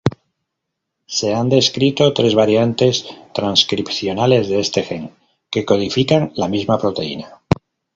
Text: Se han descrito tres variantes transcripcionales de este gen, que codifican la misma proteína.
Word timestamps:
Se 1.15 1.35
han 1.35 1.49
descrito 1.49 2.11
tres 2.11 2.33
variantes 2.33 3.05
transcripcionales 3.35 4.49
de 4.49 4.59
este 4.59 4.81
gen, 4.81 5.11
que 5.51 5.63
codifican 5.63 6.31
la 6.35 6.47
misma 6.47 6.79
proteína. 6.79 7.43